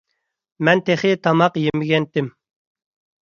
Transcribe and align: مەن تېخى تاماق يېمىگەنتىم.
مەن 0.67 0.81
تېخى 0.87 1.11
تاماق 1.27 1.59
يېمىگەنتىم. 1.65 2.31